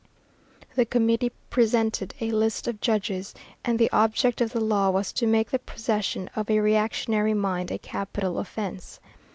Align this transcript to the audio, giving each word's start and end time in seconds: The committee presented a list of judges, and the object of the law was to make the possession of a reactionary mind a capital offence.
The 0.73 0.85
committee 0.87 1.31
presented 1.51 2.15
a 2.19 2.31
list 2.31 2.67
of 2.67 2.81
judges, 2.81 3.35
and 3.63 3.77
the 3.77 3.91
object 3.91 4.41
of 4.41 4.51
the 4.51 4.59
law 4.59 4.89
was 4.89 5.11
to 5.13 5.27
make 5.27 5.51
the 5.51 5.59
possession 5.59 6.27
of 6.35 6.49
a 6.49 6.59
reactionary 6.59 7.35
mind 7.35 7.69
a 7.69 7.77
capital 7.77 8.39
offence. 8.39 8.99